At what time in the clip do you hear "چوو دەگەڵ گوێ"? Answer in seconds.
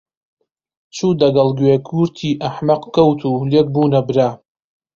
0.95-1.75